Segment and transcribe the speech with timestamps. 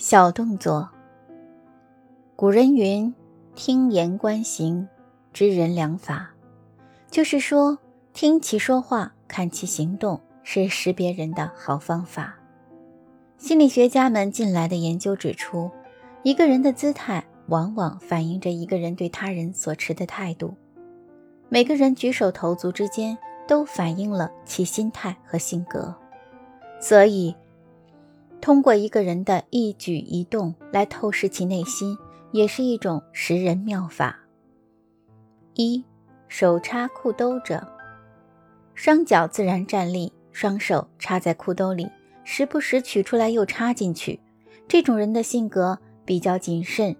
[0.00, 0.88] 小动作。
[2.36, 3.12] 古人云
[3.56, 4.86] ：“听言观行，
[5.32, 6.30] 知人良法。”
[7.10, 7.76] 就是说，
[8.12, 12.36] 听其说话，看其行动，是识别人的好方法。
[13.38, 15.68] 心理学家们近来的研究指出，
[16.22, 20.54] 一个人的姿态往往反映着一个人对他人所持的态度。
[21.48, 23.18] 每个人举手投足之间，
[23.48, 25.92] 都反映了其心态和性格。
[26.80, 27.34] 所以。
[28.40, 31.96] 通过一个人的一举一动来透视其内心，
[32.32, 34.18] 也是一种识人妙法。
[35.54, 35.84] 一
[36.28, 37.66] 手插裤兜者，
[38.74, 41.90] 双脚自然站立，双手插在裤兜里，
[42.22, 44.20] 时不时取出来又插进去。
[44.68, 46.94] 这种人的性格比较谨慎，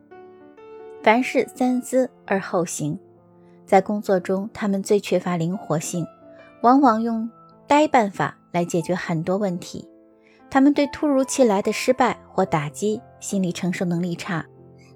[1.02, 2.98] 凡事三思而后行。
[3.64, 6.06] 在工作中，他们最缺乏灵活性，
[6.62, 7.30] 往往用
[7.66, 9.86] 呆办法来解决很多问题。
[10.51, 14.45] 他们对突如其来的失败或打击心理承受能力差，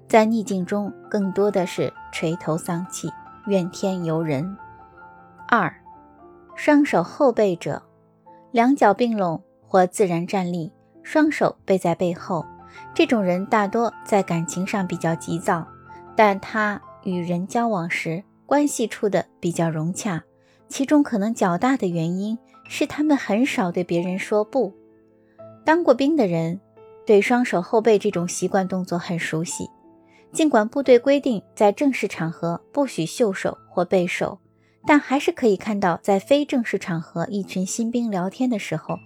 [0.07, 3.09] 在逆境中更多的是垂头丧气、
[3.47, 4.57] 怨天尤人。
[5.47, 5.73] 二，
[6.55, 7.83] 双手后背者，
[8.51, 10.71] 两脚并拢或自然站立，
[11.03, 12.45] 双手背在背后。
[12.95, 15.67] 这种人大多在感情上比较急躁，
[16.15, 20.23] 但他与人交往时关系处的比较融洽。
[20.67, 22.35] 其中可能较大的原因
[22.67, 24.73] 是他们很少对别人说不。
[25.65, 26.59] 当过兵的人
[27.05, 29.69] 对双手后背这种习惯动作很熟悉，
[30.31, 34.39] 尽管部队规定在正式场合不许袖手或背手，
[34.85, 38.97] 但还是可以看到，在非正式场合，一群新兵聊天的时候，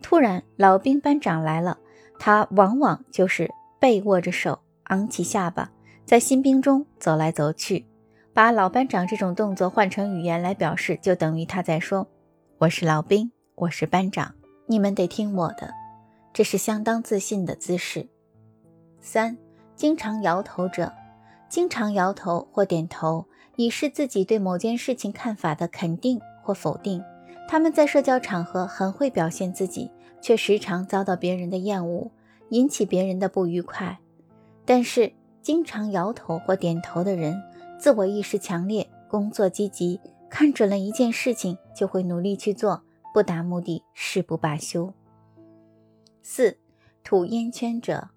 [0.00, 1.78] 突然老兵班长来了，
[2.18, 5.70] 他往往就是背握着手，昂起下巴，
[6.04, 7.86] 在新兵中走来走去。
[8.32, 12.06] 把老班长这种动作换成语言来表示，就等于他在说
[12.60, 14.34] ：“我是老兵，我是班长，
[14.66, 15.72] 你们得听我的。”
[16.36, 18.08] 这是相当自信的姿势。
[19.00, 19.38] 三、
[19.74, 20.92] 经常摇头者，
[21.48, 23.24] 经常摇头或点头，
[23.56, 27.02] 以示自己对某件事情看法的肯定或否定。
[27.48, 32.10] 他们在社交场合很会表现自己，却时常遭到别人的厌恶，
[32.50, 33.98] 引起别人的不愉快。
[34.66, 35.10] 但是，
[35.40, 37.42] 经常摇头或点头的人，
[37.78, 39.98] 自我意识强烈，工作积极，
[40.28, 42.82] 看准了一件事情就会努力去做，
[43.14, 44.92] 不达目的誓不罢休。
[46.28, 46.56] 四
[47.04, 48.08] 吐烟圈者，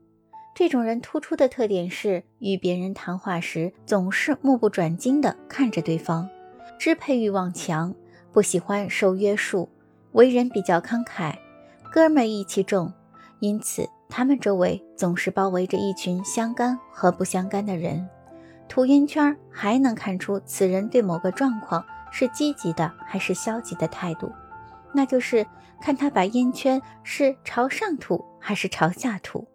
[0.56, 6.28] 这种人突出的特点是与别人谈话时总是目不转睛地看着对方，
[6.80, 7.94] 支配欲望强，
[8.32, 9.70] 不喜欢受约束，
[10.14, 11.38] 为人比较慷慨，
[11.92, 12.92] 哥们义气重，
[13.42, 18.10] 因此他们周围总是包围着一群相干和不相干的人。
[18.68, 24.32] 吐烟圈还能看出此人对某个状况是积极的还是消极的态度。
[24.94, 25.46] 那就是
[25.82, 29.48] 看他把烟圈是朝上吐还是朝下吐。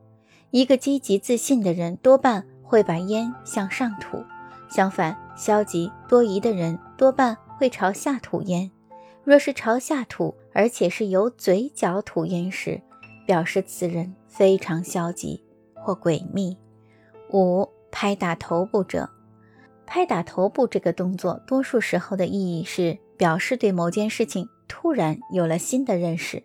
[0.51, 4.25] 一个积极自信的人多半会把烟向上吐，
[4.69, 8.71] 相反，消极多疑的人多半会朝下吐烟。
[9.25, 12.81] 若是朝下吐，而且是由嘴角吐烟时，
[13.27, 15.43] 表示此人非常消极
[15.75, 16.57] 或诡秘。
[17.33, 19.09] 五、拍打头部者，
[19.87, 24.49] 拍打头部这个动作，多数时候的意义是表示对某件事情。
[24.69, 26.43] 突然有了新的认识。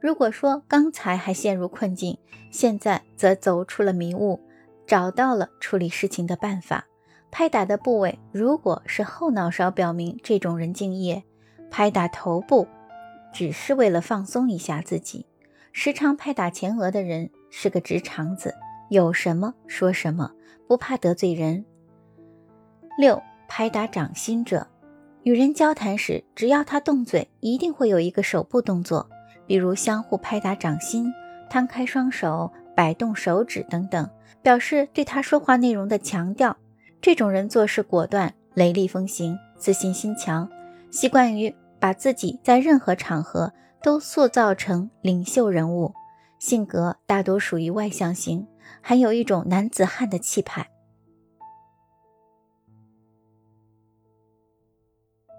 [0.00, 2.18] 如果说刚才还陷入困境，
[2.50, 4.40] 现在则走出了迷雾，
[4.86, 6.86] 找到了处理事情的办法。
[7.30, 11.22] 拍打的部位如果是后脑勺，表明这种人敬业；
[11.70, 12.66] 拍打头部，
[13.32, 15.26] 只是为了放松一下自己。
[15.72, 18.54] 时常拍打前额的人是个直肠子，
[18.88, 20.32] 有什么说什么，
[20.66, 21.64] 不怕得罪人。
[22.98, 24.66] 六，拍打掌心者。
[25.22, 29.08] 与人交谈时，只要他动嘴，一定会有一个手部动作，
[29.46, 31.12] 比如相互拍打掌心、
[31.50, 34.08] 摊开双手、摆动手指等等，
[34.42, 36.56] 表示对他说话内容的强调。
[37.02, 40.48] 这种人做事果断、雷厉风行、自信心强，
[40.90, 45.92] 习惯于把自己在任何场合都塑造成领袖人物，
[46.38, 48.46] 性格大多属于外向型，
[48.80, 50.70] 还有一种男子汉的气派。